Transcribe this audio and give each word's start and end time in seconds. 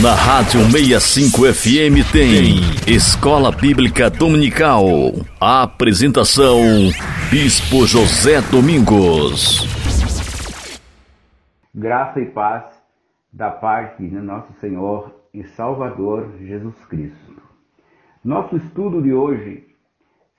Na 0.00 0.14
Rádio 0.14 0.60
65 0.70 1.52
FM 1.52 2.12
tem 2.12 2.60
Escola 2.86 3.50
Bíblica 3.50 4.08
Dominical. 4.08 4.84
A 5.40 5.64
apresentação: 5.64 6.60
Bispo 7.28 7.84
José 7.84 8.40
Domingos. 8.48 9.66
Graça 11.74 12.20
e 12.20 12.26
paz 12.26 12.64
da 13.32 13.50
parte 13.50 14.08
de 14.08 14.20
nosso 14.20 14.52
Senhor 14.60 15.12
e 15.34 15.42
Salvador 15.42 16.32
Jesus 16.42 16.76
Cristo. 16.84 17.42
Nosso 18.24 18.56
estudo 18.56 19.02
de 19.02 19.12
hoje 19.12 19.66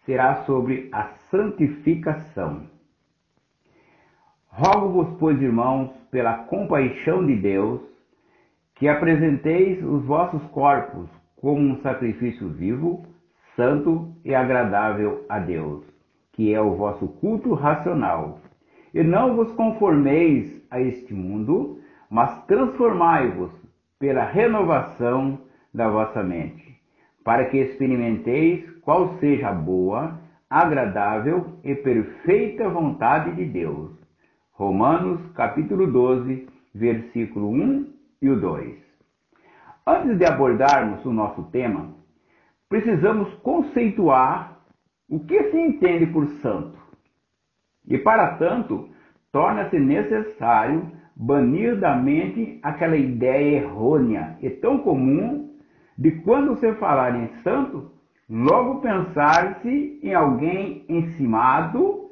será 0.05 0.45
sobre 0.45 0.87
a 0.93 1.09
santificação. 1.29 2.61
Rogo-vos, 4.47 5.17
pois, 5.19 5.41
irmãos, 5.41 5.89
pela 6.09 6.45
compaixão 6.45 7.25
de 7.25 7.35
Deus, 7.35 7.88
que 8.79 8.87
apresenteis 8.87 9.83
os 9.83 10.05
vossos 10.05 10.41
corpos 10.51 11.09
como 11.35 11.59
um 11.59 11.81
sacrifício 11.81 12.47
vivo, 12.47 13.05
santo 13.55 14.15
e 14.23 14.33
agradável 14.33 15.25
a 15.27 15.37
Deus, 15.37 15.83
que 16.31 16.53
é 16.53 16.61
o 16.61 16.75
vosso 16.75 17.09
culto 17.19 17.53
racional. 17.53 18.39
E 18.93 19.03
não 19.03 19.35
vos 19.35 19.51
conformeis 19.51 20.65
a 20.71 20.79
este 20.79 21.13
mundo, 21.13 21.79
mas 22.09 22.45
transformai-vos 22.45 23.51
pela 23.99 24.23
renovação 24.23 25.39
da 25.73 25.89
vossa 25.89 26.23
mente, 26.23 26.79
para 27.23 27.45
que 27.45 27.57
experimenteis 27.57 28.63
qual 28.79 29.17
seja 29.19 29.49
a 29.49 29.53
boa, 29.53 30.17
agradável 30.49 31.59
e 31.65 31.75
perfeita 31.75 32.69
vontade 32.69 33.35
de 33.35 33.43
Deus. 33.43 33.91
Romanos 34.53 35.19
capítulo 35.33 35.85
12, 35.85 36.47
versículo 36.73 37.49
1 37.49 37.98
e 38.21 38.29
o 38.29 38.39
2. 38.39 38.77
Antes 39.85 40.17
de 40.17 40.25
abordarmos 40.25 41.03
o 41.05 41.11
nosso 41.11 41.43
tema, 41.51 41.93
precisamos 42.67 43.33
conceituar 43.35 44.59
o 45.09 45.19
que 45.19 45.43
se 45.51 45.57
entende 45.57 46.05
por 46.07 46.27
santo. 46.41 46.77
E 47.87 47.97
para 47.97 48.35
tanto, 48.35 48.89
torna-se 49.31 49.79
necessário 49.79 50.91
banir 51.15 51.77
da 51.79 51.95
mente 51.95 52.59
aquela 52.61 52.95
ideia 52.95 53.63
errônea 53.63 54.37
e 54.41 54.49
tão 54.49 54.77
comum 54.79 55.49
de 55.97 56.11
quando 56.21 56.55
se 56.57 56.71
falar 56.75 57.15
em 57.15 57.27
santo, 57.41 57.91
logo 58.29 58.79
pensar-se 58.79 59.99
em 60.01 60.13
alguém 60.13 60.85
encimado 60.87 62.09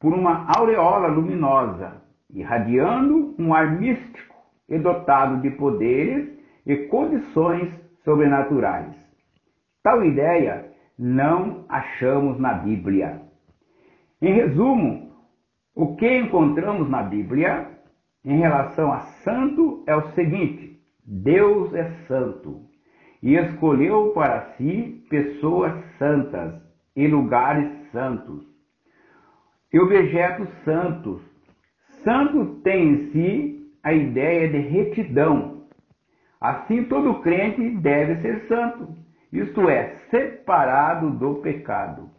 por 0.00 0.14
uma 0.14 0.46
aureola 0.56 1.08
luminosa, 1.08 2.02
irradiando 2.32 3.34
um 3.38 3.52
ar 3.52 3.78
místico 3.78 4.25
e 4.68 4.78
dotado 4.78 5.40
de 5.40 5.50
poderes 5.50 6.28
e 6.66 6.76
condições 6.88 7.72
sobrenaturais. 8.04 8.94
Tal 9.82 10.04
ideia 10.04 10.72
não 10.98 11.64
achamos 11.68 12.38
na 12.38 12.54
Bíblia. 12.54 13.22
Em 14.20 14.32
resumo, 14.32 15.12
o 15.74 15.94
que 15.96 16.18
encontramos 16.18 16.88
na 16.88 17.02
Bíblia 17.02 17.68
em 18.24 18.38
relação 18.38 18.92
a 18.92 19.00
santo 19.22 19.84
é 19.86 19.94
o 19.94 20.10
seguinte: 20.12 20.80
Deus 21.04 21.72
é 21.74 21.90
santo 22.08 22.62
e 23.22 23.36
escolheu 23.36 24.12
para 24.14 24.54
si 24.56 25.04
pessoas 25.08 25.72
santas 25.98 26.54
e 26.96 27.06
lugares 27.06 27.70
santos 27.92 28.44
e 29.72 29.78
objetos 29.78 30.48
santos. 30.64 31.20
Santo 32.02 32.60
tem 32.62 32.88
em 32.88 33.10
si 33.10 33.65
a 33.86 33.92
ideia 33.92 34.48
de 34.48 34.58
retidão. 34.58 35.62
Assim, 36.40 36.82
todo 36.82 37.20
crente 37.20 37.70
deve 37.76 38.20
ser 38.20 38.44
santo, 38.48 38.88
isto 39.32 39.70
é, 39.70 39.94
separado 40.10 41.10
do 41.10 41.36
pecado. 41.36 42.10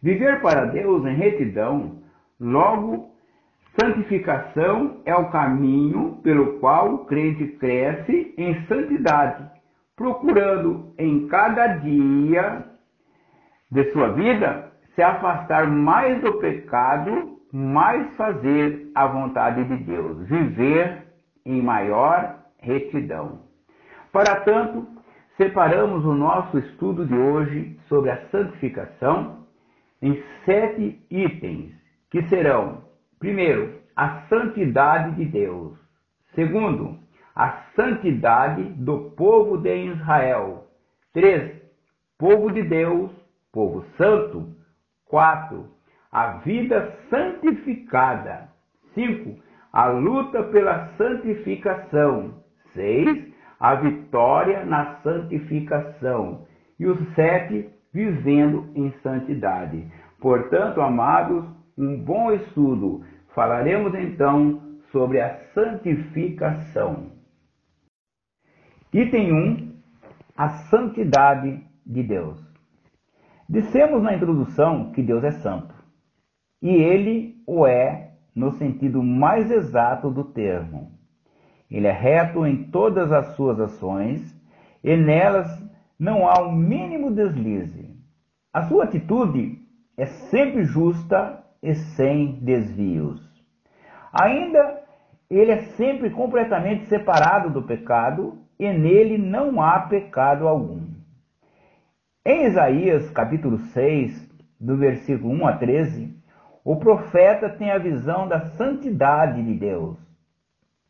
Viver 0.00 0.40
para 0.40 0.66
Deus 0.66 1.04
em 1.04 1.16
retidão, 1.16 1.98
logo, 2.38 3.10
santificação 3.76 5.00
é 5.04 5.16
o 5.16 5.28
caminho 5.30 6.20
pelo 6.22 6.60
qual 6.60 6.94
o 6.94 7.04
crente 7.06 7.44
cresce 7.58 8.32
em 8.38 8.64
santidade, 8.66 9.50
procurando 9.96 10.94
em 10.96 11.26
cada 11.26 11.66
dia 11.66 12.66
de 13.68 13.90
sua 13.90 14.12
vida 14.12 14.70
se 14.94 15.02
afastar 15.02 15.66
mais 15.66 16.22
do 16.22 16.34
pecado, 16.34 17.36
mais 17.52 18.14
fazer 18.14 18.92
a 18.94 19.08
vontade 19.08 19.64
de 19.64 19.76
Deus, 19.78 20.24
viver 20.28 21.05
em 21.46 21.62
maior 21.62 22.40
retidão. 22.58 23.40
Para 24.12 24.40
tanto, 24.40 24.86
separamos 25.36 26.04
o 26.04 26.12
nosso 26.12 26.58
estudo 26.58 27.06
de 27.06 27.14
hoje 27.14 27.78
sobre 27.88 28.10
a 28.10 28.26
santificação 28.28 29.46
em 30.02 30.22
sete 30.44 31.00
itens, 31.10 31.72
que 32.10 32.22
serão: 32.28 32.82
primeiro, 33.18 33.80
a 33.94 34.22
santidade 34.28 35.16
de 35.16 35.24
Deus, 35.26 35.78
segundo, 36.34 36.98
a 37.34 37.62
santidade 37.74 38.62
do 38.74 39.10
povo 39.16 39.56
de 39.58 39.74
Israel, 39.92 40.66
três, 41.12 41.62
povo 42.18 42.50
de 42.50 42.62
Deus, 42.62 43.10
povo 43.52 43.84
santo, 43.96 44.54
quatro, 45.06 45.68
a 46.10 46.38
vida 46.38 46.98
santificada, 47.10 48.48
cinco, 48.94 49.38
a 49.76 49.88
luta 49.88 50.42
pela 50.44 50.86
santificação. 50.96 52.42
6. 52.72 53.30
A 53.60 53.74
vitória 53.74 54.64
na 54.64 55.02
santificação. 55.02 56.46
E 56.80 56.86
os 56.86 56.98
sete, 57.14 57.68
vivendo 57.92 58.70
em 58.74 58.90
santidade. 59.02 59.86
Portanto, 60.18 60.80
amados, 60.80 61.44
um 61.76 62.02
bom 62.02 62.32
estudo. 62.32 63.04
Falaremos 63.34 63.94
então 63.94 64.62
sobre 64.90 65.20
a 65.20 65.36
santificação. 65.52 67.12
Item 68.94 69.30
1. 69.30 69.76
A 70.38 70.48
santidade 70.70 71.62
de 71.84 72.02
Deus. 72.02 72.42
Dissemos 73.46 74.02
na 74.02 74.14
introdução 74.14 74.90
que 74.92 75.02
Deus 75.02 75.22
é 75.22 75.32
santo. 75.32 75.74
E 76.62 76.70
ele 76.70 77.34
o 77.46 77.66
é 77.66 78.15
no 78.36 78.52
sentido 78.52 79.02
mais 79.02 79.50
exato 79.50 80.10
do 80.10 80.22
termo. 80.22 80.92
Ele 81.70 81.86
é 81.86 81.92
reto 81.92 82.46
em 82.46 82.64
todas 82.64 83.10
as 83.10 83.34
suas 83.34 83.58
ações 83.58 84.38
e 84.84 84.94
nelas 84.94 85.48
não 85.98 86.28
há 86.28 86.42
o 86.42 86.50
um 86.50 86.52
mínimo 86.54 87.10
deslize. 87.10 87.96
A 88.52 88.62
sua 88.64 88.84
atitude 88.84 89.58
é 89.96 90.04
sempre 90.04 90.64
justa 90.64 91.42
e 91.62 91.74
sem 91.74 92.32
desvios. 92.42 93.26
Ainda, 94.12 94.82
ele 95.30 95.50
é 95.50 95.58
sempre 95.76 96.10
completamente 96.10 96.86
separado 96.86 97.50
do 97.50 97.62
pecado 97.62 98.38
e 98.58 98.70
nele 98.70 99.16
não 99.16 99.60
há 99.62 99.80
pecado 99.80 100.46
algum. 100.46 100.82
Em 102.24 102.44
Isaías 102.44 103.10
capítulo 103.10 103.58
6, 103.58 104.26
do 104.60 104.76
versículo 104.76 105.32
1 105.32 105.46
a 105.46 105.52
13, 105.56 106.16
o 106.66 106.74
profeta 106.74 107.48
tem 107.48 107.70
a 107.70 107.78
visão 107.78 108.26
da 108.26 108.40
santidade 108.40 109.40
de 109.40 109.54
Deus. 109.54 109.96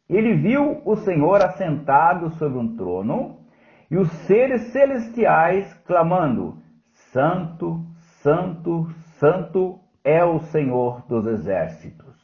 Ele 0.09 0.33
viu 0.33 0.81
o 0.87 0.97
Senhor 0.97 1.45
assentado 1.45 2.31
sobre 2.31 2.59
um 2.59 2.79
trono 2.79 3.41
e 3.91 3.99
os 3.99 4.11
seres 4.27 4.73
celestiais 4.73 5.71
clamando: 5.85 6.57
Santo, 7.13 7.85
Santo, 8.23 8.89
Santo 9.19 9.79
é 10.03 10.25
o 10.25 10.41
Senhor 10.45 11.07
dos 11.09 11.27
exércitos. 11.27 12.17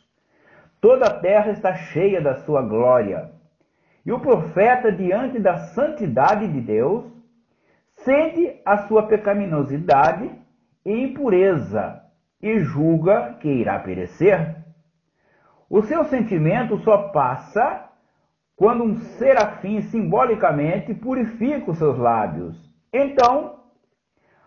Toda 0.80 1.08
a 1.08 1.20
terra 1.20 1.50
está 1.50 1.74
cheia 1.74 2.22
da 2.22 2.36
sua 2.36 2.62
glória. 2.62 3.32
E 4.06 4.12
o 4.12 4.18
profeta, 4.18 4.90
diante 4.90 5.38
da 5.38 5.58
santidade 5.58 6.48
de 6.48 6.60
Deus, 6.62 7.04
sente 7.96 8.62
a 8.64 8.88
sua 8.88 9.02
pecaminosidade 9.02 10.30
e 10.86 11.02
impureza 11.02 12.01
e 12.42 12.58
julga 12.60 13.34
que 13.34 13.48
irá 13.48 13.78
perecer, 13.78 14.56
o 15.70 15.80
seu 15.82 16.04
sentimento 16.04 16.76
só 16.78 17.08
passa 17.08 17.88
quando 18.56 18.84
um 18.84 18.98
serafim 18.98 19.80
simbolicamente 19.82 20.92
purifica 20.92 21.70
os 21.70 21.78
seus 21.78 21.98
lábios. 21.98 22.70
Então, 22.92 23.60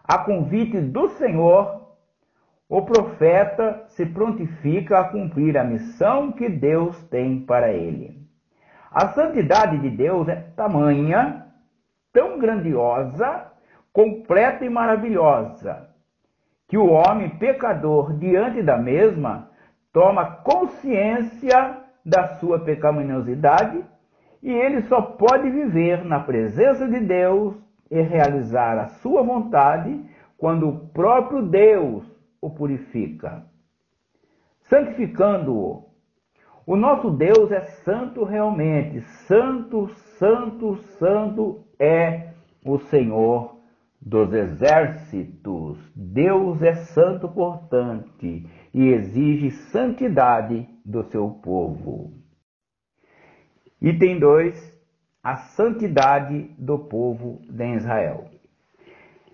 a 0.03 0.19
convite 0.19 0.79
do 0.79 1.09
Senhor, 1.09 1.95
o 2.69 2.81
profeta 2.83 3.83
se 3.87 4.05
prontifica 4.05 4.99
a 4.99 5.09
cumprir 5.09 5.57
a 5.57 5.63
missão 5.63 6.31
que 6.31 6.47
Deus 6.49 7.01
tem 7.05 7.43
para 7.45 7.71
ele. 7.71 8.23
A 8.91 9.09
santidade 9.09 9.79
de 9.79 9.89
Deus 9.89 10.27
é 10.27 10.35
tamanha, 10.55 11.47
tão 12.13 12.39
grandiosa, 12.39 13.51
completa 13.91 14.63
e 14.63 14.69
maravilhosa, 14.69 15.89
que 16.67 16.77
o 16.77 16.89
homem 16.89 17.29
pecador, 17.37 18.13
diante 18.17 18.61
da 18.61 18.77
mesma, 18.77 19.49
toma 19.93 20.25
consciência 20.25 21.77
da 22.05 22.35
sua 22.35 22.59
pecaminosidade 22.59 23.83
e 24.41 24.51
ele 24.51 24.81
só 24.83 25.01
pode 25.01 25.49
viver 25.49 26.03
na 26.03 26.19
presença 26.19 26.87
de 26.87 26.99
Deus 26.99 27.55
e 27.89 28.01
realizar 28.01 28.77
a 28.77 28.87
sua 28.87 29.23
vontade 29.23 30.03
quando 30.37 30.69
o 30.69 30.87
próprio 30.89 31.43
Deus 31.43 32.03
o 32.41 32.49
purifica, 32.49 33.43
santificando-o. 34.61 35.85
O 36.67 36.75
nosso 36.75 37.11
Deus 37.11 37.51
é 37.51 37.61
santo 37.61 38.23
realmente, 38.23 39.01
santo, 39.27 39.87
santo, 40.17 40.75
santo 40.99 41.63
é 41.79 42.29
o 42.63 42.79
Senhor 42.79 43.54
dos 44.05 44.31
exércitos. 44.31 45.79
Deus 45.95 46.61
é 46.61 46.75
santo, 46.75 47.27
portanto, 47.27 48.23
e 48.23 48.87
exige 48.89 49.49
santidade 49.49 50.69
do 50.85 51.03
seu 51.05 51.29
povo. 51.31 52.13
Item 53.81 54.19
2. 54.19 54.75
A 55.23 55.37
santidade 55.37 56.51
do 56.59 56.77
povo 56.77 57.41
de 57.49 57.73
Israel. 57.73 58.25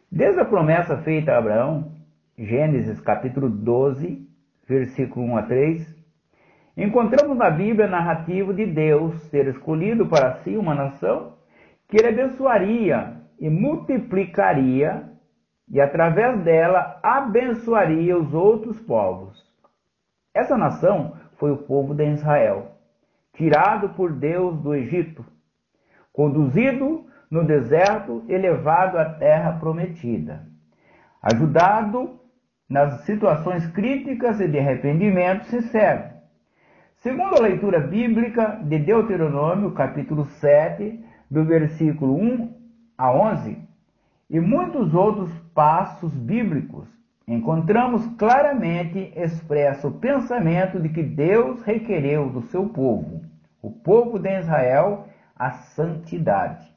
Desde 0.10 0.40
a 0.40 0.46
promessa 0.46 0.98
feita 1.00 1.34
a 1.34 1.38
Abraão, 1.38 1.92
Gênesis 2.38 3.00
capítulo 3.02 3.50
12, 3.50 4.26
versículo 4.68 5.26
1 5.26 5.38
a 5.38 5.44
3, 5.44 5.96
encontramos 6.78 7.38
na 7.38 7.50
Bíblia 7.50 7.88
a 7.88 7.90
narrativa 7.90 8.54
de 8.54 8.66
Deus 8.66 9.30
ter 9.30 9.48
escolhido 9.48 10.08
para 10.08 10.36
si 10.38 10.56
uma 10.56 10.74
nação 10.74 11.34
que 11.90 11.98
ele 11.98 12.08
abençoaria 12.08 13.21
e 13.42 13.50
multiplicaria, 13.50 15.10
e 15.68 15.82
através 15.82 16.44
dela 16.44 17.00
abençoaria 17.02 18.16
os 18.16 18.32
outros 18.36 18.80
povos. 18.82 19.44
Essa 20.32 20.56
nação 20.56 21.18
foi 21.38 21.52
o 21.52 21.58
povo 21.58 21.96
de 21.96 22.06
Israel, 22.06 22.74
tirado 23.34 23.90
por 23.90 24.12
Deus 24.12 24.62
do 24.62 24.76
Egito, 24.76 25.26
conduzido 26.14 27.08
no 27.32 27.44
deserto 27.44 28.24
e 28.28 28.38
levado 28.38 28.98
à 28.98 29.06
terra 29.06 29.54
prometida, 29.54 30.46
ajudado 31.24 32.20
nas 32.70 33.02
situações 33.06 33.66
críticas 33.72 34.40
e 34.40 34.48
de 34.48 34.60
arrependimento 34.60 35.46
sincero. 35.46 36.12
Segundo 36.98 37.38
a 37.38 37.42
leitura 37.42 37.80
bíblica 37.80 38.60
de 38.64 38.78
Deuteronômio, 38.78 39.72
capítulo 39.72 40.26
7, 40.26 41.04
do 41.30 41.44
versículo 41.44 42.16
1 42.16 42.61
a 43.02 43.12
11, 43.12 43.58
e 44.30 44.40
muitos 44.40 44.94
outros 44.94 45.32
passos 45.56 46.14
bíblicos, 46.14 46.88
encontramos 47.28 48.06
claramente 48.16 49.12
expresso 49.16 49.88
o 49.88 49.94
pensamento 49.94 50.80
de 50.80 50.88
que 50.90 51.02
Deus 51.02 51.64
requereu 51.64 52.30
do 52.30 52.44
seu 52.44 52.70
povo, 52.70 53.24
o 53.60 53.72
povo 53.72 54.20
de 54.20 54.30
Israel, 54.38 55.08
a 55.36 55.50
santidade. 55.50 56.72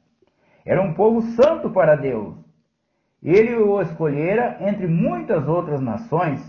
Era 0.65 0.81
um 0.81 0.95
povo 0.95 1.21
santo 1.21 1.69
para 1.69 1.95
Deus. 1.95 2.33
Ele 3.21 3.55
o 3.57 3.79
escolhera 3.79 4.57
entre 4.61 4.87
muitas 4.87 5.47
outras 5.47 5.79
nações. 5.79 6.41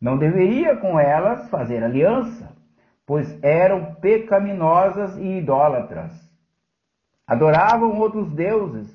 Não 0.00 0.18
deveria 0.18 0.74
com 0.74 0.98
elas 0.98 1.48
fazer 1.48 1.84
aliança, 1.84 2.50
pois 3.06 3.38
eram 3.44 3.94
pecaminosas 4.00 5.16
e 5.18 5.38
idólatras 5.38 6.27
adoravam 7.28 7.98
outros 7.98 8.32
deuses, 8.32 8.88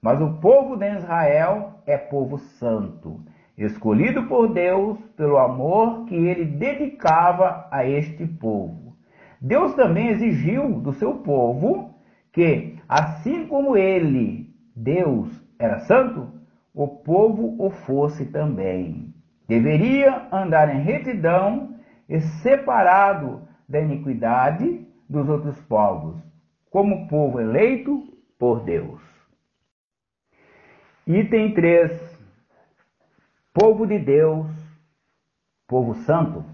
mas 0.00 0.20
o 0.20 0.34
povo 0.34 0.76
de 0.76 0.96
Israel 0.96 1.80
é 1.84 1.98
povo 1.98 2.38
santo, 2.38 3.20
escolhido 3.58 4.22
por 4.24 4.52
Deus 4.52 4.96
pelo 5.16 5.36
amor 5.38 6.04
que 6.04 6.14
ele 6.14 6.44
dedicava 6.44 7.66
a 7.72 7.84
este 7.84 8.26
povo. 8.26 8.96
Deus 9.40 9.74
também 9.74 10.08
exigiu 10.08 10.80
do 10.80 10.92
seu 10.92 11.16
povo 11.16 11.94
que, 12.32 12.78
assim 12.88 13.46
como 13.46 13.76
ele, 13.76 14.54
Deus, 14.74 15.28
era 15.58 15.80
santo, 15.80 16.28
o 16.72 16.86
povo 16.86 17.56
o 17.58 17.70
fosse 17.70 18.26
também. 18.26 19.12
Deveria 19.48 20.28
andar 20.32 20.74
em 20.74 20.80
retidão 20.80 21.74
e 22.08 22.20
separado 22.20 23.42
da 23.68 23.80
iniquidade 23.80 24.86
dos 25.08 25.28
outros 25.28 25.60
povos 25.62 26.24
como 26.74 27.06
povo 27.06 27.40
eleito 27.40 28.02
por 28.36 28.64
Deus. 28.64 29.00
Item 31.06 31.54
3. 31.54 32.18
Povo 33.52 33.86
de 33.86 33.96
Deus, 34.00 34.48
povo 35.68 35.94
santo. 35.94 36.44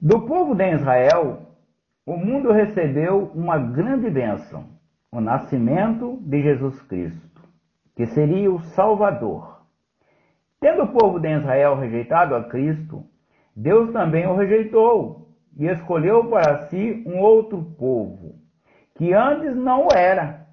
Do 0.00 0.22
povo 0.22 0.54
de 0.54 0.72
Israel, 0.72 1.50
o 2.06 2.16
mundo 2.16 2.50
recebeu 2.50 3.30
uma 3.34 3.58
grande 3.58 4.08
bênção, 4.08 4.64
o 5.12 5.20
nascimento 5.20 6.16
de 6.22 6.40
Jesus 6.40 6.80
Cristo, 6.84 7.42
que 7.94 8.06
seria 8.06 8.50
o 8.50 8.62
Salvador. 8.74 9.66
Tendo 10.58 10.84
o 10.84 10.98
povo 10.98 11.20
de 11.20 11.28
Israel 11.28 11.76
rejeitado 11.76 12.34
a 12.34 12.44
Cristo, 12.44 13.04
Deus 13.54 13.92
também 13.92 14.26
o 14.26 14.34
rejeitou 14.34 15.28
e 15.58 15.66
escolheu 15.66 16.30
para 16.30 16.68
si 16.68 17.04
um 17.06 17.18
outro 17.18 17.62
povo, 17.78 18.45
que 18.96 19.12
antes 19.12 19.54
não 19.54 19.88
era 19.94 20.46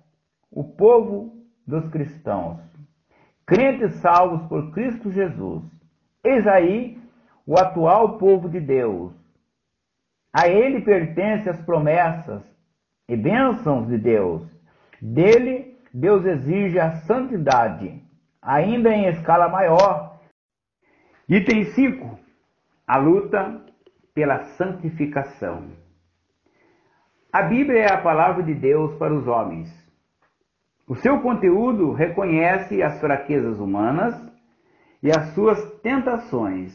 o 0.52 0.64
povo 0.64 1.34
dos 1.66 1.88
cristãos, 1.90 2.60
crentes 3.46 3.96
salvos 3.96 4.48
por 4.48 4.72
Cristo 4.72 5.12
Jesus. 5.12 5.64
Eis 6.24 6.46
aí 6.48 7.02
o 7.46 7.58
atual 7.58 8.18
povo 8.18 8.50
de 8.50 8.60
Deus. 8.60 9.14
A 10.34 10.48
ele 10.48 10.82
pertencem 10.82 11.52
as 11.52 11.62
promessas 11.62 12.42
e 13.08 13.16
bênçãos 13.16 13.88
de 13.88 13.98
Deus. 13.98 14.44
Dele, 15.02 15.78
Deus 15.94 16.26
exige 16.26 16.80
a 16.80 16.92
santidade, 17.02 18.02
ainda 18.42 18.90
em 18.90 19.08
escala 19.08 19.50
maior. 19.50 20.20
Item 21.30 21.66
5. 21.66 22.20
A 22.88 22.98
luta 22.98 23.62
pela 24.14 24.44
santificação. 24.44 25.83
A 27.34 27.42
Bíblia 27.42 27.80
é 27.80 27.92
a 27.92 27.98
palavra 27.98 28.44
de 28.44 28.54
Deus 28.54 28.94
para 28.98 29.12
os 29.12 29.26
homens. 29.28 29.68
O 30.88 30.94
seu 30.94 31.20
conteúdo 31.22 31.92
reconhece 31.92 32.84
as 32.84 33.00
fraquezas 33.00 33.60
humanas 33.60 34.14
e 35.02 35.10
as 35.10 35.34
suas 35.34 35.60
tentações. 35.82 36.72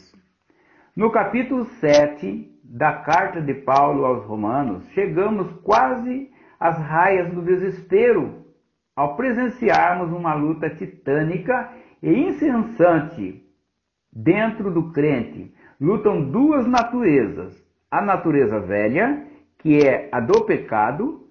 No 0.96 1.12
capítulo 1.12 1.64
7 1.78 2.60
da 2.64 2.92
carta 2.92 3.40
de 3.40 3.54
Paulo 3.54 4.04
aos 4.04 4.24
Romanos, 4.24 4.84
chegamos 4.94 5.48
quase 5.62 6.28
às 6.58 6.76
raias 6.76 7.32
do 7.32 7.40
desespero 7.40 8.44
ao 8.96 9.14
presenciarmos 9.14 10.10
uma 10.10 10.34
luta 10.34 10.68
titânica 10.70 11.72
e 12.02 12.10
incessante 12.12 13.44
dentro 14.12 14.72
do 14.72 14.90
crente. 14.90 15.54
Lutam 15.80 16.32
duas 16.32 16.66
naturezas: 16.66 17.56
a 17.88 18.02
natureza 18.02 18.58
velha 18.58 19.28
que 19.58 19.78
é 19.78 20.08
a 20.12 20.20
do 20.20 20.44
pecado, 20.44 21.28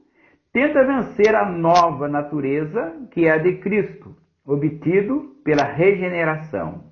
tenta 0.52 0.84
vencer 0.84 1.36
a 1.36 1.50
nova 1.50 2.08
natureza, 2.08 3.08
que 3.12 3.26
é 3.26 3.32
a 3.32 3.38
de 3.38 3.58
Cristo, 3.58 4.16
obtido 4.46 5.36
pela 5.44 5.64
regeneração. 5.64 6.92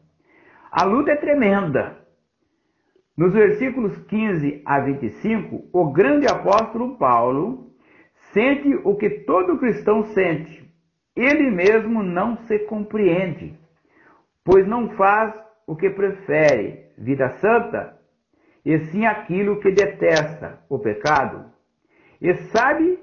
A 0.71 0.83
luta 0.83 1.11
é 1.11 1.15
tremenda. 1.15 1.97
Nos 3.17 3.33
versículos 3.33 3.97
15 4.07 4.61
a 4.65 4.79
25, 4.81 5.69
o 5.71 5.91
grande 5.91 6.27
apóstolo 6.27 6.97
Paulo 6.97 7.71
sente 8.33 8.75
o 8.83 8.95
que 8.95 9.09
todo 9.09 9.57
cristão 9.57 10.03
sente. 10.13 10.69
Ele 11.15 11.49
mesmo 11.49 12.03
não 12.03 12.35
se 12.45 12.59
compreende, 12.59 13.57
pois 14.43 14.67
não 14.67 14.89
faz 14.91 15.33
o 15.65 15.75
que 15.75 15.89
prefere, 15.89 16.89
vida 16.97 17.29
santa, 17.37 17.94
e 18.65 18.79
sim 18.85 19.05
aquilo 19.05 19.59
que 19.59 19.69
detesta, 19.69 20.59
o 20.67 20.79
pecado, 20.79 21.45
e 22.19 22.33
sabe 22.33 22.99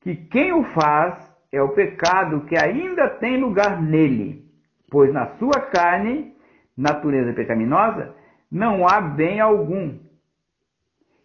que 0.00 0.16
quem 0.16 0.52
o 0.52 0.64
faz 0.64 1.30
é 1.52 1.60
o 1.60 1.70
pecado 1.70 2.46
que 2.46 2.56
ainda 2.56 3.08
tem 3.08 3.36
lugar 3.38 3.82
nele, 3.82 4.44
pois 4.90 5.12
na 5.12 5.26
sua 5.36 5.60
carne, 5.60 6.34
natureza 6.76 7.32
pecaminosa, 7.34 8.14
não 8.50 8.88
há 8.88 9.00
bem 9.00 9.40
algum. 9.40 9.98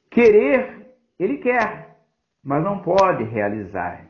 Querer, 0.10 0.96
ele 1.18 1.38
quer, 1.38 1.98
mas 2.44 2.62
não 2.62 2.80
pode 2.80 3.24
realizar. 3.24 4.06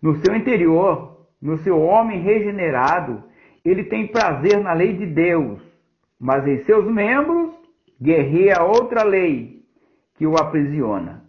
No 0.00 0.16
seu 0.16 0.34
interior, 0.34 1.26
no 1.42 1.58
seu 1.58 1.78
homem 1.80 2.22
regenerado, 2.22 3.22
ele 3.62 3.84
tem 3.84 4.06
prazer 4.06 4.58
na 4.60 4.72
lei 4.72 4.96
de 4.96 5.04
Deus, 5.04 5.60
mas 6.18 6.46
em 6.46 6.64
seus 6.64 6.86
membros 6.86 7.59
guerreia 8.00 8.62
outra 8.62 9.02
lei 9.02 9.62
que 10.16 10.26
o 10.26 10.36
aprisiona, 10.36 11.24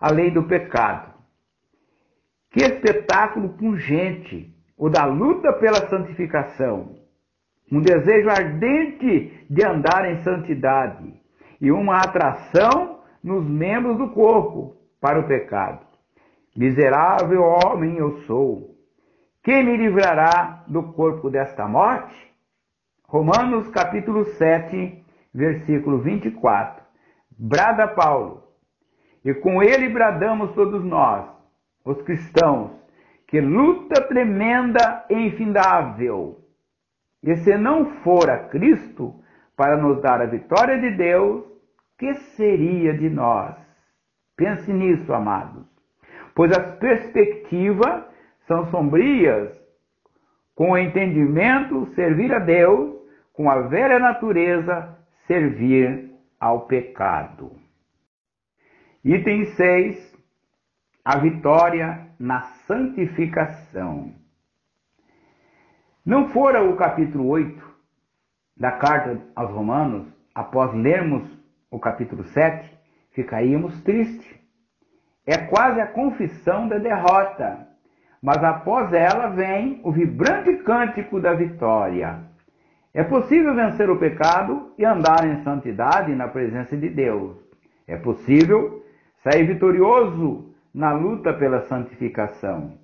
a 0.00 0.10
lei 0.10 0.30
do 0.30 0.44
pecado. 0.44 1.14
Que 2.50 2.64
espetáculo 2.64 3.50
pungente 3.50 4.54
o 4.76 4.88
da 4.88 5.04
luta 5.04 5.52
pela 5.52 5.88
santificação, 5.88 6.96
um 7.70 7.80
desejo 7.80 8.28
ardente 8.30 9.46
de 9.48 9.64
andar 9.64 10.10
em 10.10 10.22
santidade 10.22 11.14
e 11.60 11.70
uma 11.70 11.98
atração 11.98 13.00
nos 13.22 13.44
membros 13.44 13.98
do 13.98 14.08
corpo 14.08 14.76
para 15.00 15.20
o 15.20 15.26
pecado. 15.26 15.86
Miserável 16.56 17.42
homem 17.42 17.96
eu 17.96 18.22
sou. 18.22 18.74
Quem 19.42 19.64
me 19.64 19.76
livrará 19.76 20.64
do 20.66 20.82
corpo 20.92 21.30
desta 21.30 21.68
morte? 21.68 22.14
Romanos 23.06 23.68
capítulo 23.68 24.24
7, 24.24 24.99
versículo 25.32 25.98
24. 25.98 26.82
Brada 27.38 27.88
Paulo. 27.88 28.44
E 29.24 29.34
com 29.34 29.62
ele 29.62 29.88
bradamos 29.88 30.52
todos 30.52 30.84
nós, 30.84 31.28
os 31.84 32.00
cristãos, 32.02 32.72
que 33.26 33.40
luta 33.40 34.02
tremenda 34.08 35.04
e 35.08 35.14
infindável. 35.14 36.38
E 37.22 37.36
se 37.36 37.56
não 37.56 38.00
fora 38.02 38.48
Cristo 38.48 39.14
para 39.56 39.76
nos 39.76 40.00
dar 40.00 40.22
a 40.22 40.26
vitória 40.26 40.80
de 40.80 40.96
Deus, 40.96 41.44
que 41.98 42.14
seria 42.14 42.94
de 42.96 43.10
nós? 43.10 43.54
Pense 44.36 44.72
nisso, 44.72 45.12
amados. 45.12 45.66
Pois 46.34 46.50
as 46.50 46.78
perspectivas 46.78 48.04
são 48.46 48.66
sombrias. 48.70 49.60
Com 50.54 50.70
o 50.70 50.78
entendimento, 50.78 51.86
servir 51.94 52.32
a 52.32 52.38
Deus, 52.38 52.96
com 53.34 53.50
a 53.50 53.60
velha 53.62 53.98
natureza, 53.98 54.96
servir 55.30 56.10
ao 56.40 56.66
pecado. 56.66 57.52
Item 59.04 59.44
6. 59.44 60.18
A 61.04 61.18
vitória 61.18 62.08
na 62.18 62.42
santificação. 62.66 64.12
Não 66.04 66.30
fora 66.30 66.64
o 66.64 66.74
capítulo 66.74 67.28
8 67.28 67.64
da 68.56 68.72
carta 68.72 69.20
aos 69.36 69.52
Romanos, 69.52 70.08
após 70.34 70.74
lermos 70.74 71.22
o 71.70 71.78
capítulo 71.78 72.24
7, 72.24 72.76
ficaríamos 73.12 73.80
tristes. 73.84 74.36
É 75.24 75.38
quase 75.38 75.80
a 75.80 75.86
confissão 75.86 76.66
da 76.66 76.78
derrota, 76.78 77.68
mas 78.20 78.42
após 78.42 78.92
ela 78.92 79.28
vem 79.28 79.80
o 79.84 79.92
vibrante 79.92 80.56
cântico 80.64 81.20
da 81.20 81.34
vitória. 81.34 82.29
É 82.92 83.04
possível 83.04 83.54
vencer 83.54 83.88
o 83.88 83.98
pecado 83.98 84.72
e 84.76 84.84
andar 84.84 85.24
em 85.24 85.42
santidade 85.44 86.12
na 86.14 86.26
presença 86.26 86.76
de 86.76 86.88
Deus. 86.88 87.36
É 87.86 87.96
possível 87.96 88.84
sair 89.22 89.46
vitorioso 89.46 90.52
na 90.74 90.92
luta 90.92 91.32
pela 91.32 91.62
santificação. 91.62 92.78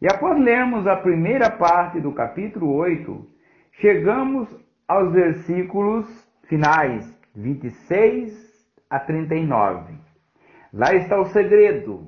E 0.00 0.06
após 0.06 0.38
lermos 0.40 0.86
a 0.86 0.96
primeira 0.96 1.50
parte 1.50 2.00
do 2.00 2.12
capítulo 2.12 2.72
8, 2.74 3.26
chegamos 3.72 4.48
aos 4.86 5.12
versículos 5.12 6.06
finais, 6.44 7.12
26 7.34 8.32
a 8.90 8.98
39. 8.98 9.94
Lá 10.72 10.94
está 10.94 11.20
o 11.20 11.26
segredo. 11.26 12.06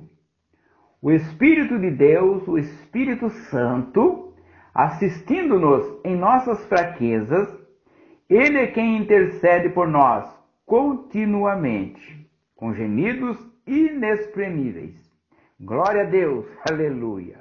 O 1.01 1.11
Espírito 1.11 1.79
de 1.79 1.91
Deus, 1.91 2.47
o 2.47 2.57
Espírito 2.57 3.29
Santo, 3.29 4.30
assistindo-nos 4.73 5.99
em 6.03 6.15
nossas 6.15 6.63
fraquezas, 6.65 7.47
ele 8.29 8.59
é 8.59 8.67
quem 8.67 8.97
intercede 8.97 9.69
por 9.69 9.87
nós 9.87 10.29
continuamente, 10.65 12.29
com 12.55 12.73
gemidos 12.73 13.37
inexprimíveis. 13.67 14.95
Glória 15.59 16.03
a 16.03 16.05
Deus, 16.05 16.45
aleluia. 16.69 17.39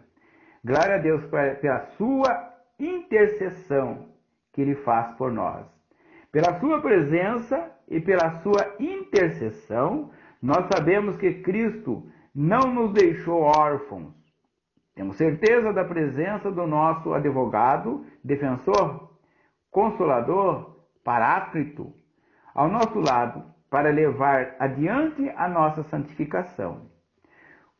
Glória 0.65 0.97
a 0.97 0.99
Deus 0.99 1.25
pela 1.61 1.87
sua 1.97 2.53
intercessão 2.79 4.09
que 4.53 4.61
ele 4.61 4.75
faz 4.75 5.13
por 5.13 5.31
nós. 5.31 5.65
Pela 6.33 6.59
sua 6.59 6.81
presença 6.81 7.71
e 7.89 8.01
pela 8.01 8.41
sua 8.41 8.75
intercessão, 8.79 10.11
nós 10.43 10.67
sabemos 10.73 11.17
que 11.17 11.35
Cristo 11.35 12.07
não 12.35 12.73
nos 12.73 12.93
deixou 12.93 13.43
órfãos. 13.43 14.20
Temos 15.01 15.17
certeza 15.17 15.73
da 15.73 15.83
presença 15.83 16.51
do 16.51 16.67
nosso 16.67 17.15
advogado, 17.15 18.05
defensor, 18.23 19.09
consolador, 19.71 20.77
paráclito, 21.03 21.91
ao 22.55 22.69
nosso 22.69 23.01
lado, 23.01 23.43
para 23.71 23.89
levar 23.89 24.57
adiante 24.59 25.27
a 25.39 25.49
nossa 25.49 25.83
santificação. 25.85 26.91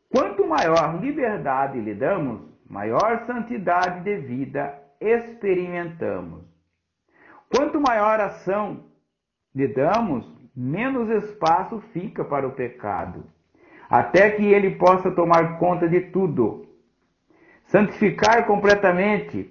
Quanto 0.09 0.47
maior 0.47 0.99
liberdade 0.99 1.79
lhe 1.79 1.93
damos, 1.93 2.41
maior 2.67 3.27
santidade 3.27 4.01
de 4.01 4.17
vida 4.17 4.73
experimentamos. 4.99 6.47
Quanto 7.55 7.79
maior 7.79 8.19
ação 8.19 8.87
lhe 9.55 9.69
damos, 9.69 10.27
menos 10.57 11.11
espaço 11.11 11.83
fica 11.93 12.25
para 12.25 12.49
o 12.49 12.53
pecado, 12.53 13.25
até 13.91 14.31
que 14.31 14.47
ele 14.47 14.77
possa 14.77 15.11
tomar 15.11 15.59
conta 15.59 15.87
de 15.87 16.01
tudo. 16.01 16.70
Santificar 17.71 18.47
completamente, 18.47 19.49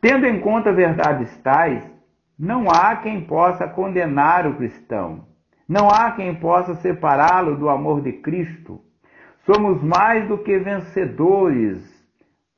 tendo 0.00 0.26
em 0.26 0.40
conta 0.40 0.72
verdades 0.72 1.36
tais, 1.38 1.88
não 2.36 2.68
há 2.68 2.96
quem 2.96 3.20
possa 3.20 3.68
condenar 3.68 4.44
o 4.44 4.56
cristão, 4.56 5.24
não 5.68 5.88
há 5.88 6.10
quem 6.10 6.34
possa 6.34 6.74
separá-lo 6.74 7.56
do 7.56 7.68
amor 7.68 8.00
de 8.00 8.14
Cristo. 8.14 8.80
Somos 9.46 9.80
mais 9.84 10.26
do 10.26 10.38
que 10.38 10.58
vencedores 10.58 11.80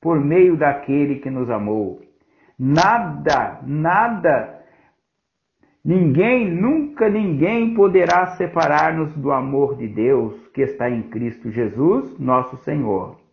por 0.00 0.18
meio 0.18 0.56
daquele 0.56 1.16
que 1.16 1.28
nos 1.28 1.50
amou. 1.50 2.00
Nada, 2.58 3.60
nada, 3.66 4.62
ninguém, 5.84 6.50
nunca 6.50 7.10
ninguém 7.10 7.74
poderá 7.74 8.28
separar-nos 8.28 9.12
do 9.14 9.30
amor 9.30 9.76
de 9.76 9.86
Deus 9.86 10.48
que 10.54 10.62
está 10.62 10.88
em 10.88 11.02
Cristo 11.02 11.50
Jesus, 11.50 12.18
nosso 12.18 12.56
Senhor. 12.64 13.25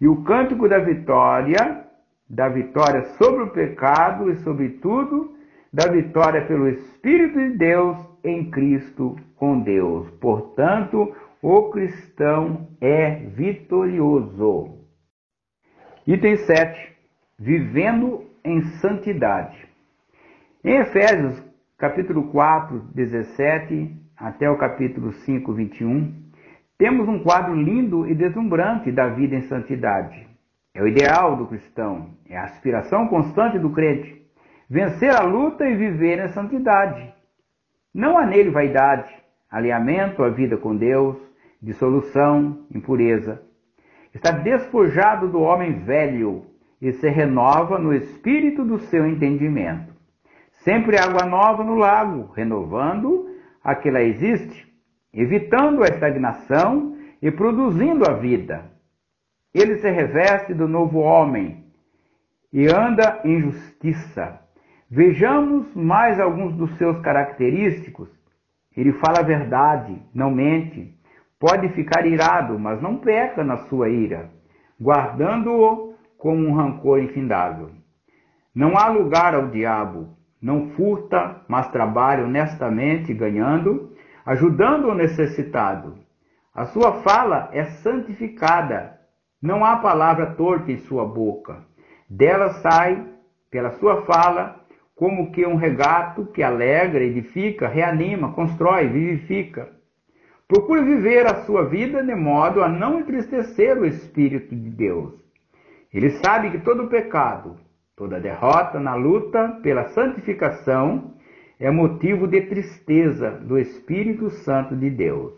E 0.00 0.06
o 0.06 0.22
cântico 0.22 0.68
da 0.68 0.78
vitória, 0.78 1.84
da 2.28 2.48
vitória 2.48 3.02
sobre 3.16 3.44
o 3.44 3.50
pecado 3.50 4.30
e 4.30 4.36
sobre 4.36 4.70
tudo, 4.80 5.34
da 5.72 5.90
vitória 5.90 6.46
pelo 6.46 6.68
Espírito 6.68 7.38
de 7.38 7.50
Deus 7.56 7.96
em 8.24 8.50
Cristo 8.50 9.16
com 9.36 9.60
Deus. 9.60 10.10
Portanto, 10.20 11.14
o 11.42 11.70
cristão 11.70 12.68
é 12.80 13.16
vitorioso. 13.26 14.78
Item 16.06 16.36
7. 16.36 16.96
Vivendo 17.38 18.24
em 18.44 18.62
santidade. 18.80 19.68
Em 20.64 20.78
Efésios, 20.78 21.42
capítulo 21.76 22.30
4, 22.32 22.80
17 22.94 23.94
até 24.16 24.50
o 24.50 24.56
capítulo 24.56 25.12
5, 25.12 25.52
21, 25.52 26.27
temos 26.78 27.08
um 27.08 27.18
quadro 27.18 27.54
lindo 27.54 28.08
e 28.08 28.14
deslumbrante 28.14 28.92
da 28.92 29.08
vida 29.08 29.34
em 29.34 29.42
santidade. 29.42 30.28
É 30.72 30.80
o 30.80 30.86
ideal 30.86 31.36
do 31.36 31.46
cristão, 31.46 32.10
é 32.28 32.36
a 32.36 32.44
aspiração 32.44 33.08
constante 33.08 33.58
do 33.58 33.70
crente. 33.70 34.22
Vencer 34.70 35.10
a 35.10 35.24
luta 35.24 35.68
e 35.68 35.74
viver 35.74 36.24
em 36.24 36.28
santidade. 36.28 37.12
Não 37.92 38.16
há 38.16 38.24
nele 38.24 38.50
vaidade, 38.50 39.12
alinhamento 39.50 40.22
à 40.22 40.28
vida 40.28 40.56
com 40.56 40.76
Deus, 40.76 41.16
dissolução, 41.60 42.64
impureza. 42.72 43.42
Está 44.14 44.30
despojado 44.30 45.26
do 45.26 45.40
homem 45.40 45.80
velho 45.80 46.46
e 46.80 46.92
se 46.92 47.08
renova 47.08 47.76
no 47.76 47.92
espírito 47.92 48.64
do 48.64 48.78
seu 48.78 49.04
entendimento. 49.04 49.92
Sempre 50.62 50.96
água 50.96 51.26
nova 51.26 51.64
no 51.64 51.74
lago, 51.74 52.30
renovando 52.36 53.26
a 53.64 53.74
que 53.74 53.90
lá 53.90 54.00
existe, 54.00 54.67
evitando 55.20 55.82
a 55.82 55.88
estagnação 55.88 56.96
e 57.20 57.28
produzindo 57.28 58.08
a 58.08 58.14
vida. 58.14 58.70
Ele 59.52 59.78
se 59.78 59.90
reveste 59.90 60.54
do 60.54 60.68
novo 60.68 61.00
homem 61.00 61.64
e 62.52 62.68
anda 62.68 63.20
em 63.24 63.40
justiça. 63.40 64.40
Vejamos 64.88 65.74
mais 65.74 66.20
alguns 66.20 66.54
dos 66.54 66.72
seus 66.78 67.00
característicos. 67.00 68.08
Ele 68.76 68.92
fala 68.92 69.18
a 69.18 69.24
verdade, 69.24 70.00
não 70.14 70.30
mente. 70.30 70.96
Pode 71.40 71.68
ficar 71.70 72.06
irado, 72.06 72.56
mas 72.56 72.80
não 72.80 72.98
peca 72.98 73.42
na 73.42 73.56
sua 73.66 73.88
ira, 73.88 74.30
guardando-o 74.80 75.94
como 76.16 76.46
um 76.46 76.54
rancor 76.54 77.00
infindável. 77.00 77.70
Não 78.54 78.78
há 78.78 78.88
lugar 78.88 79.34
ao 79.34 79.48
diabo, 79.48 80.16
não 80.40 80.70
furta, 80.70 81.42
mas 81.48 81.68
trabalha 81.72 82.24
honestamente, 82.24 83.12
ganhando, 83.12 83.92
ajudando 84.28 84.88
o 84.88 84.94
necessitado. 84.94 85.96
A 86.54 86.66
sua 86.66 87.00
fala 87.00 87.48
é 87.50 87.64
santificada, 87.64 88.98
não 89.40 89.64
há 89.64 89.76
palavra 89.76 90.34
torta 90.34 90.70
em 90.70 90.76
sua 90.80 91.06
boca. 91.06 91.64
Dela 92.10 92.50
sai, 92.60 93.06
pela 93.50 93.70
sua 93.78 94.02
fala, 94.02 94.60
como 94.94 95.32
que 95.32 95.46
um 95.46 95.56
regato 95.56 96.26
que 96.26 96.42
alegra, 96.42 97.02
edifica, 97.02 97.68
reanima, 97.68 98.34
constrói, 98.34 98.88
vivifica. 98.88 99.70
Procure 100.46 100.82
viver 100.82 101.26
a 101.26 101.46
sua 101.46 101.64
vida 101.64 102.02
de 102.02 102.14
modo 102.14 102.62
a 102.62 102.68
não 102.68 103.00
entristecer 103.00 103.78
o 103.78 103.86
Espírito 103.86 104.54
de 104.54 104.68
Deus. 104.68 105.14
Ele 105.90 106.10
sabe 106.22 106.50
que 106.50 106.58
todo 106.58 106.88
pecado, 106.88 107.56
toda 107.96 108.20
derrota 108.20 108.78
na 108.78 108.94
luta 108.94 109.58
pela 109.62 109.88
santificação 109.88 111.14
é 111.58 111.70
motivo 111.70 112.26
de 112.26 112.42
tristeza 112.42 113.30
do 113.30 113.58
Espírito 113.58 114.30
Santo 114.30 114.76
de 114.76 114.90
Deus. 114.90 115.32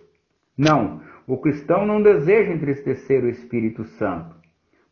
Não, 0.57 1.01
O 1.31 1.39
cristão 1.39 1.87
não 1.87 2.03
deseja 2.03 2.53
entristecer 2.53 3.23
o 3.23 3.29
Espírito 3.29 3.85
Santo, 3.85 4.35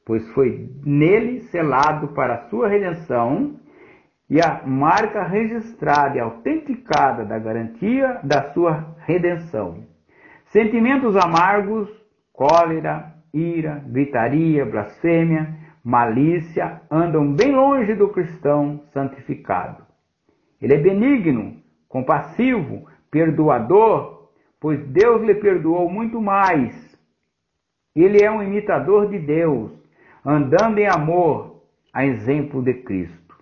pois 0.06 0.24
foi 0.30 0.70
nele 0.86 1.40
selado 1.50 2.14
para 2.14 2.34
a 2.34 2.48
sua 2.48 2.68
redenção 2.68 3.56
e 4.30 4.40
a 4.40 4.62
marca 4.64 5.24
registrada 5.24 6.16
e 6.16 6.20
autenticada 6.20 7.24
da 7.24 7.40
garantia 7.40 8.20
da 8.22 8.52
sua 8.52 8.94
redenção. 9.04 9.82
Sentimentos 10.52 11.16
amargos, 11.16 11.90
cólera, 12.32 13.14
ira, 13.34 13.82
gritaria, 13.88 14.64
blasfêmia, 14.64 15.56
malícia 15.82 16.82
andam 16.88 17.34
bem 17.34 17.50
longe 17.50 17.96
do 17.96 18.10
cristão 18.10 18.80
santificado. 18.92 19.87
Ele 20.60 20.74
é 20.74 20.78
benigno, 20.78 21.56
compassivo, 21.88 22.86
perdoador, 23.10 24.30
pois 24.60 24.84
Deus 24.88 25.22
lhe 25.22 25.34
perdoou 25.34 25.88
muito 25.88 26.20
mais. 26.20 26.74
Ele 27.94 28.22
é 28.22 28.30
um 28.30 28.42
imitador 28.42 29.08
de 29.08 29.18
Deus, 29.18 29.72
andando 30.24 30.78
em 30.78 30.86
amor, 30.86 31.62
a 31.92 32.04
exemplo 32.04 32.62
de 32.62 32.74
Cristo. 32.74 33.36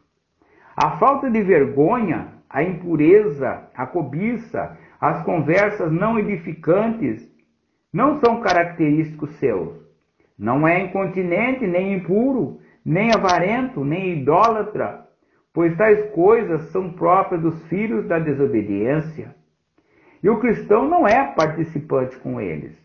A 0.76 0.98
falta 0.98 1.30
de 1.30 1.42
vergonha, 1.42 2.28
a 2.48 2.62
impureza, 2.62 3.68
a 3.74 3.86
cobiça, 3.86 4.78
as 5.00 5.22
conversas 5.24 5.90
não 5.92 6.18
edificantes 6.18 7.30
não 7.92 8.20
são 8.20 8.40
característicos 8.40 9.30
seus. 9.38 9.74
Não 10.38 10.68
é 10.68 10.82
incontinente, 10.82 11.66
nem 11.66 11.94
impuro, 11.94 12.60
nem 12.84 13.10
avarento, 13.10 13.84
nem 13.84 14.20
idólatra, 14.20 15.05
pois 15.56 15.74
tais 15.74 16.10
coisas 16.10 16.70
são 16.70 16.92
próprias 16.92 17.40
dos 17.40 17.66
filhos 17.68 18.06
da 18.06 18.18
desobediência. 18.18 19.34
E 20.22 20.28
o 20.28 20.38
cristão 20.38 20.86
não 20.86 21.08
é 21.08 21.32
participante 21.32 22.14
com 22.18 22.38
eles. 22.38 22.76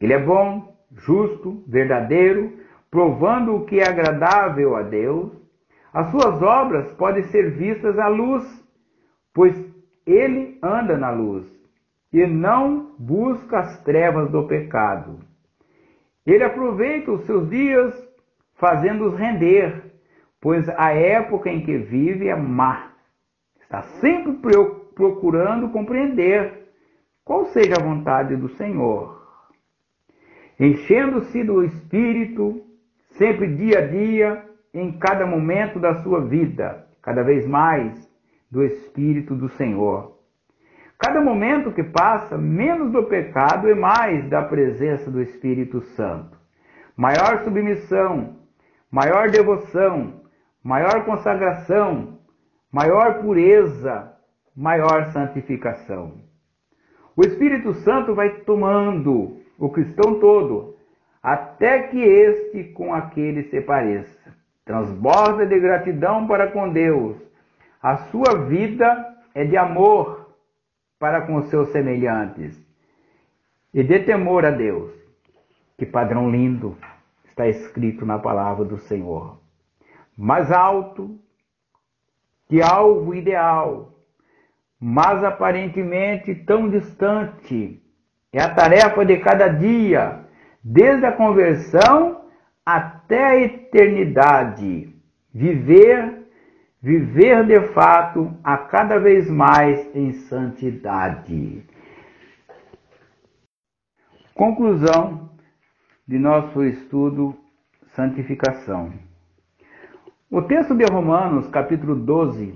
Ele 0.00 0.12
é 0.12 0.18
bom, 0.24 0.72
justo, 0.92 1.64
verdadeiro, 1.66 2.52
provando 2.92 3.56
o 3.56 3.64
que 3.64 3.80
é 3.80 3.88
agradável 3.88 4.76
a 4.76 4.82
Deus. 4.82 5.32
As 5.92 6.12
suas 6.12 6.40
obras 6.40 6.92
podem 6.92 7.24
ser 7.24 7.56
vistas 7.56 7.98
à 7.98 8.06
luz, 8.06 8.44
pois 9.34 9.56
ele 10.06 10.60
anda 10.62 10.96
na 10.96 11.10
luz 11.10 11.44
e 12.12 12.24
não 12.24 12.94
busca 13.00 13.58
as 13.58 13.82
trevas 13.82 14.30
do 14.30 14.46
pecado. 14.46 15.18
Ele 16.24 16.44
aproveita 16.44 17.10
os 17.10 17.26
seus 17.26 17.50
dias 17.50 17.92
fazendo-os 18.54 19.18
render, 19.18 19.89
pois 20.40 20.68
a 20.70 20.90
época 20.92 21.50
em 21.50 21.64
que 21.64 21.76
vive 21.76 22.28
é 22.28 22.36
má. 22.36 22.92
Está 23.60 23.82
sempre 24.00 24.32
procurando 24.94 25.68
compreender 25.68 26.68
qual 27.24 27.46
seja 27.46 27.74
a 27.78 27.82
vontade 27.82 28.34
do 28.36 28.48
Senhor. 28.56 29.20
Enchendo-se 30.58 31.44
do 31.44 31.62
Espírito, 31.62 32.62
sempre 33.12 33.54
dia 33.54 33.78
a 33.78 33.86
dia, 33.86 34.44
em 34.72 34.98
cada 34.98 35.26
momento 35.26 35.78
da 35.78 36.02
sua 36.02 36.20
vida, 36.20 36.86
cada 37.02 37.22
vez 37.22 37.46
mais 37.46 38.08
do 38.50 38.62
Espírito 38.62 39.34
do 39.34 39.48
Senhor. 39.50 40.18
Cada 40.98 41.20
momento 41.20 41.72
que 41.72 41.82
passa, 41.82 42.36
menos 42.36 42.92
do 42.92 43.04
pecado 43.04 43.68
e 43.68 43.74
mais 43.74 44.28
da 44.28 44.42
presença 44.42 45.10
do 45.10 45.22
Espírito 45.22 45.80
Santo. 45.80 46.36
Maior 46.94 47.42
submissão, 47.42 48.36
maior 48.90 49.30
devoção, 49.30 50.19
maior 50.62 51.04
consagração, 51.04 52.18
maior 52.70 53.22
pureza, 53.22 54.12
maior 54.54 55.10
santificação. 55.12 56.20
O 57.16 57.22
Espírito 57.22 57.74
Santo 57.74 58.14
vai 58.14 58.40
tomando 58.40 59.40
o 59.58 59.68
cristão 59.70 60.20
todo, 60.20 60.76
até 61.22 61.84
que 61.84 61.98
este 61.98 62.64
com 62.72 62.94
aquele 62.94 63.44
se 63.44 63.60
pareça. 63.60 64.34
Transborda 64.64 65.46
de 65.46 65.58
gratidão 65.58 66.26
para 66.26 66.50
com 66.50 66.72
Deus. 66.72 67.16
A 67.82 67.96
sua 68.10 68.46
vida 68.46 69.16
é 69.34 69.44
de 69.44 69.56
amor 69.56 70.34
para 70.98 71.22
com 71.22 71.36
os 71.36 71.48
seus 71.48 71.70
semelhantes 71.70 72.58
e 73.72 73.82
de 73.82 74.00
temor 74.00 74.44
a 74.44 74.50
Deus. 74.50 74.92
Que 75.76 75.86
padrão 75.86 76.30
lindo 76.30 76.76
está 77.24 77.48
escrito 77.48 78.04
na 78.04 78.18
palavra 78.18 78.64
do 78.64 78.78
Senhor 78.78 79.40
mais 80.20 80.52
alto 80.52 81.18
que 82.46 82.60
algo 82.60 83.14
ideal, 83.14 83.94
mas 84.78 85.24
aparentemente 85.24 86.34
tão 86.34 86.68
distante. 86.68 87.82
É 88.30 88.42
a 88.42 88.54
tarefa 88.54 89.02
de 89.04 89.16
cada 89.18 89.48
dia, 89.48 90.26
desde 90.62 91.06
a 91.06 91.12
conversão 91.12 92.26
até 92.66 93.24
a 93.24 93.40
eternidade. 93.40 94.94
Viver, 95.32 96.26
viver 96.82 97.46
de 97.46 97.72
fato 97.72 98.30
a 98.44 98.58
cada 98.58 98.98
vez 98.98 99.30
mais 99.30 99.88
em 99.96 100.12
santidade. 100.12 101.64
Conclusão 104.34 105.30
de 106.06 106.18
nosso 106.18 106.62
estudo 106.62 107.34
santificação. 107.94 109.09
O 110.32 110.40
texto 110.40 110.76
de 110.76 110.84
Romanos, 110.84 111.48
capítulo 111.48 111.96
12, 111.96 112.54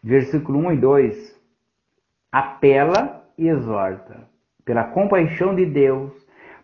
versículo 0.00 0.60
1 0.68 0.72
e 0.74 0.76
2, 0.76 1.40
apela 2.30 3.28
e 3.36 3.48
exorta 3.48 4.28
pela 4.64 4.84
compaixão 4.84 5.52
de 5.52 5.66
Deus. 5.66 6.12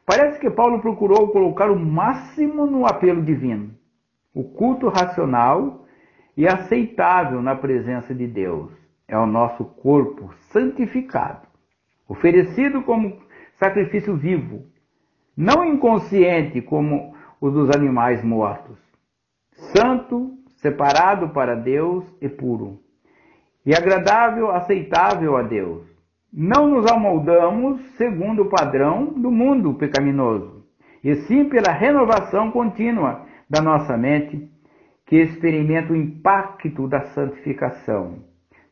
Parece 0.06 0.38
que 0.38 0.48
Paulo 0.48 0.80
procurou 0.80 1.32
colocar 1.32 1.72
o 1.72 1.76
máximo 1.76 2.66
no 2.66 2.86
apelo 2.86 3.20
divino, 3.20 3.74
o 4.32 4.44
culto 4.44 4.88
racional 4.88 5.88
e 6.36 6.46
aceitável 6.46 7.42
na 7.42 7.56
presença 7.56 8.14
de 8.14 8.28
Deus. 8.28 8.70
É 9.08 9.18
o 9.18 9.26
nosso 9.26 9.64
corpo 9.64 10.32
santificado, 10.52 11.48
oferecido 12.08 12.82
como 12.82 13.18
sacrifício 13.58 14.14
vivo, 14.14 14.64
não 15.36 15.64
inconsciente 15.64 16.62
como 16.62 17.12
o 17.40 17.50
dos 17.50 17.74
animais 17.74 18.22
mortos 18.22 18.91
santo, 19.70 20.32
separado 20.60 21.30
para 21.30 21.54
Deus 21.54 22.04
e 22.20 22.28
puro, 22.28 22.80
e 23.64 23.74
agradável, 23.74 24.50
aceitável 24.50 25.36
a 25.36 25.42
Deus. 25.42 25.86
Não 26.32 26.66
nos 26.66 26.90
amoldamos 26.90 27.80
segundo 27.96 28.42
o 28.42 28.48
padrão 28.48 29.12
do 29.14 29.30
mundo 29.30 29.74
pecaminoso, 29.74 30.64
e 31.04 31.14
sim 31.26 31.44
pela 31.48 31.72
renovação 31.72 32.50
contínua 32.50 33.26
da 33.48 33.60
nossa 33.60 33.96
mente, 33.96 34.48
que 35.06 35.16
experimenta 35.16 35.92
o 35.92 35.96
impacto 35.96 36.88
da 36.88 37.02
santificação, 37.06 38.24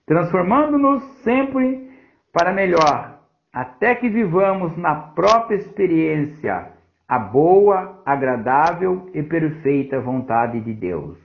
transformando-nos 0.07 1.03
sempre 1.23 1.91
para 2.33 2.53
melhor, 2.53 3.21
até 3.53 3.95
que 3.95 4.09
vivamos 4.09 4.77
na 4.77 4.95
própria 4.95 5.57
experiência 5.57 6.80
a 7.11 7.19
boa, 7.19 8.01
agradável 8.07 9.11
e 9.13 9.21
perfeita 9.21 10.01
vontade 10.01 10.61
de 10.61 10.73
Deus. 10.73 11.19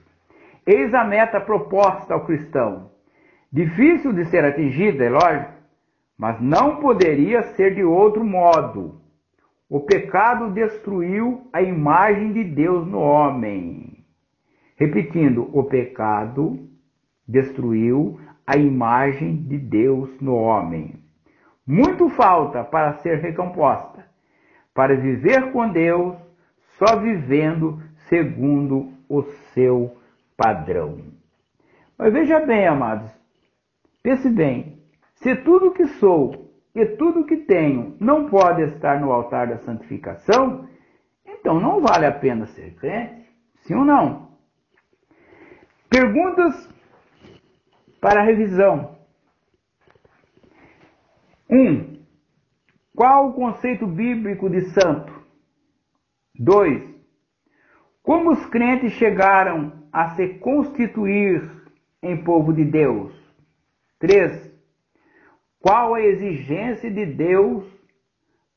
Eis 0.66 0.92
a 0.92 1.04
meta 1.04 1.40
proposta 1.40 2.12
ao 2.12 2.24
cristão. 2.24 2.90
Difícil 3.52 4.12
de 4.12 4.24
ser 4.24 4.44
atingida, 4.44 5.04
é 5.04 5.08
lógico, 5.08 5.52
mas 6.18 6.40
não 6.40 6.80
poderia 6.80 7.44
ser 7.54 7.76
de 7.76 7.84
outro 7.84 8.24
modo. 8.24 9.00
O 9.70 9.78
pecado 9.78 10.50
destruiu 10.50 11.46
a 11.52 11.62
imagem 11.62 12.32
de 12.32 12.42
Deus 12.42 12.84
no 12.84 12.98
homem. 12.98 14.04
Repetindo, 14.74 15.48
o 15.56 15.62
pecado 15.62 16.68
destruiu 17.28 18.18
a 18.44 18.56
imagem 18.56 19.36
de 19.36 19.56
Deus 19.56 20.20
no 20.20 20.34
homem. 20.34 20.96
Muito 21.64 22.08
falta 22.08 22.64
para 22.64 22.94
ser 22.94 23.20
recomposta 23.20 24.15
para 24.76 24.94
viver 24.94 25.52
com 25.52 25.70
Deus, 25.70 26.14
só 26.78 26.96
vivendo 26.96 27.82
segundo 28.10 28.92
o 29.08 29.22
seu 29.54 29.96
padrão. 30.36 30.98
Mas 31.98 32.12
veja 32.12 32.40
bem, 32.40 32.66
amados, 32.68 33.10
pense 34.02 34.28
bem: 34.28 34.78
se 35.14 35.34
tudo 35.36 35.72
que 35.72 35.86
sou 35.86 36.52
e 36.74 36.84
tudo 36.84 37.24
que 37.24 37.38
tenho 37.38 37.96
não 37.98 38.28
pode 38.28 38.62
estar 38.64 39.00
no 39.00 39.10
altar 39.10 39.48
da 39.48 39.56
santificação, 39.58 40.68
então 41.24 41.58
não 41.58 41.80
vale 41.80 42.04
a 42.04 42.12
pena 42.12 42.44
ser 42.46 42.74
crente, 42.74 43.26
sim 43.62 43.74
ou 43.74 43.84
não? 43.84 44.28
Perguntas 45.88 46.68
para 47.98 48.22
revisão. 48.22 48.94
1. 51.48 51.56
Um, 51.56 51.95
qual 52.96 53.28
o 53.28 53.32
conceito 53.34 53.86
bíblico 53.86 54.48
de 54.48 54.70
santo? 54.70 55.12
2. 56.38 56.82
Como 58.02 58.30
os 58.30 58.46
crentes 58.46 58.94
chegaram 58.94 59.86
a 59.92 60.16
se 60.16 60.28
constituir 60.38 61.46
em 62.02 62.24
povo 62.24 62.54
de 62.54 62.64
Deus? 62.64 63.12
3. 63.98 64.50
Qual 65.60 65.94
a 65.94 66.00
exigência 66.00 66.90
de 66.90 67.04
Deus 67.04 67.64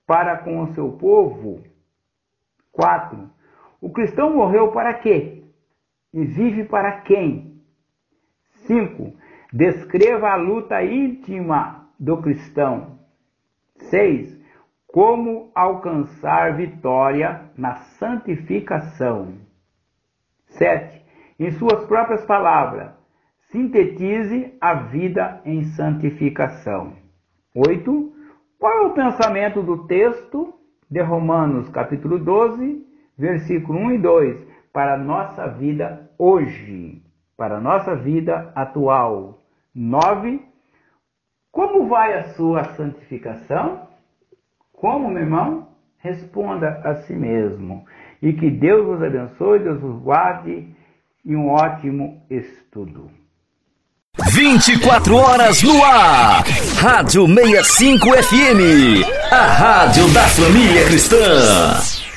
para 0.08 0.38
com 0.38 0.62
o 0.62 0.74
seu 0.74 0.94
povo? 0.94 1.62
4. 2.72 3.30
O 3.82 3.90
cristão 3.90 4.34
morreu 4.34 4.72
para 4.72 4.94
quê? 4.94 5.44
E 6.14 6.24
vive 6.24 6.64
para 6.64 7.02
quem? 7.02 7.62
5. 8.68 9.14
Descreva 9.52 10.30
a 10.30 10.36
luta 10.38 10.82
íntima 10.82 11.90
do 12.00 12.22
cristão. 12.22 12.99
6. 13.80 14.40
Como 14.88 15.52
alcançar 15.54 16.56
vitória 16.56 17.42
na 17.58 17.76
santificação. 17.76 19.34
7. 20.48 21.06
Em 21.40 21.52
suas 21.52 21.86
próprias 21.86 22.26
palavras, 22.26 22.92
sintetize 23.52 24.54
a 24.60 24.74
vida 24.74 25.42
em 25.46 25.64
santificação. 25.64 26.94
8. 27.56 28.14
Qual 28.58 28.74
é 28.74 28.82
o 28.88 28.94
pensamento 28.94 29.62
do 29.62 29.86
texto 29.88 30.54
de 30.90 31.02
Romanos, 31.02 31.70
capítulo 31.70 32.20
12, 32.20 32.86
versículo 33.18 33.80
1 33.80 33.92
e 33.92 33.98
2, 34.00 34.48
para 34.74 34.96
a 34.96 34.98
nossa 34.98 35.48
vida 35.48 36.10
hoje, 36.18 37.02
para 37.38 37.58
a 37.58 37.62
nossa 37.62 37.96
vida 37.96 38.52
atual? 38.56 39.44
9. 39.74 40.49
Como 41.60 41.90
vai 41.90 42.14
a 42.14 42.24
sua 42.36 42.64
santificação? 42.76 43.82
Como, 44.72 45.10
meu 45.10 45.24
irmão? 45.24 45.68
Responda 45.98 46.82
a 46.86 46.96
si 47.02 47.12
mesmo. 47.12 47.84
E 48.22 48.32
que 48.32 48.50
Deus 48.50 48.86
vos 48.86 49.04
abençoe, 49.04 49.60
Deus 49.60 49.78
vos 49.82 50.02
guarde 50.02 50.74
e 51.26 51.36
um 51.36 51.50
ótimo 51.50 52.24
estudo. 52.30 53.12
24 54.32 55.14
horas 55.18 55.62
no 55.62 55.84
ar. 55.84 56.46
Rádio 56.80 57.28
65 57.28 58.08
FM. 58.08 59.04
A 59.30 59.46
rádio 59.46 60.14
da 60.14 60.24
família 60.30 60.86
cristã. 60.86 62.08